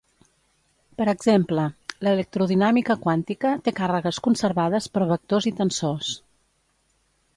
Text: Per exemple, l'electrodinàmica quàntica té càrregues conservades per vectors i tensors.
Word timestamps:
Per 1.01 1.05
exemple, 1.11 1.65
l'electrodinàmica 2.07 2.97
quàntica 3.03 3.53
té 3.67 3.75
càrregues 3.81 4.21
conservades 4.29 4.89
per 4.97 5.07
vectors 5.15 5.49
i 5.53 5.55
tensors. 5.61 6.15